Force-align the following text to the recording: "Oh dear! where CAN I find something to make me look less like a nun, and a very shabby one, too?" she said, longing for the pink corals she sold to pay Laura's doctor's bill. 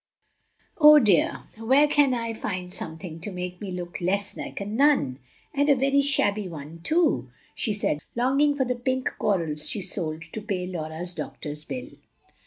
"Oh 0.79 0.97
dear! 0.97 1.43
where 1.59 1.87
CAN 1.87 2.15
I 2.15 2.33
find 2.33 2.73
something 2.73 3.19
to 3.19 3.31
make 3.31 3.61
me 3.61 3.71
look 3.71 4.01
less 4.01 4.35
like 4.35 4.59
a 4.59 4.65
nun, 4.65 5.19
and 5.53 5.69
a 5.69 5.75
very 5.75 6.01
shabby 6.01 6.49
one, 6.49 6.79
too?" 6.81 7.29
she 7.53 7.71
said, 7.71 7.99
longing 8.15 8.55
for 8.55 8.65
the 8.65 8.73
pink 8.73 9.13
corals 9.19 9.69
she 9.69 9.81
sold 9.83 10.23
to 10.33 10.41
pay 10.41 10.65
Laura's 10.65 11.13
doctor's 11.13 11.65
bill. 11.65 11.89